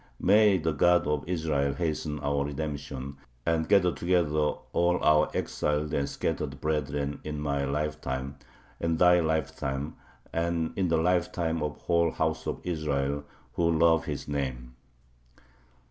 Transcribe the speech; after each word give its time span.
May 0.19 0.57
the 0.57 0.71
God 0.71 1.05
of 1.05 1.25
Israel 1.29 1.73
hasten 1.75 2.19
our 2.21 2.43
redemption 2.43 3.17
and 3.45 3.69
gather 3.69 3.91
together 3.91 4.53
all 4.73 4.97
our 5.03 5.29
exiled 5.35 5.93
and 5.93 6.09
scattered 6.09 6.59
[brethren] 6.59 7.19
in 7.23 7.39
my 7.39 7.65
lifetime, 7.65 8.37
in 8.79 8.97
thy 8.97 9.19
lifetime, 9.19 9.97
and 10.33 10.73
in 10.75 10.87
the 10.87 10.97
lifetime 10.97 11.61
of 11.61 11.75
the 11.75 11.81
whole 11.81 12.09
house 12.09 12.47
of 12.47 12.61
Israel, 12.63 13.25
who 13.53 13.69
love 13.77 14.05
His 14.05 14.27
name. 14.27 14.73